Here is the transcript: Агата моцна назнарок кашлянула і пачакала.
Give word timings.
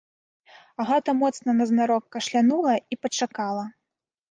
Агата 0.83 1.11
моцна 1.19 1.51
назнарок 1.59 2.05
кашлянула 2.17 2.73
і 2.95 3.01
пачакала. 3.03 3.65